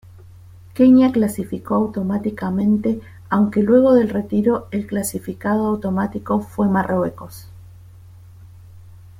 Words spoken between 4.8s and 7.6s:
clasificado automático fue Marruecos.